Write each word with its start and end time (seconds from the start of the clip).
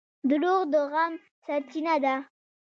•دروغ 0.29 0.61
د 0.73 0.75
غم 0.91 1.13
سرچینه 1.45 1.95
ده. 2.03 2.15